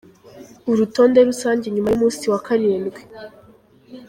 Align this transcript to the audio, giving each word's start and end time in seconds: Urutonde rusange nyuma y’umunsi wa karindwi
Urutonde 0.71 1.17
rusange 1.29 1.65
nyuma 1.69 1.89
y’umunsi 1.89 2.23
wa 2.31 2.39
karindwi 2.45 3.01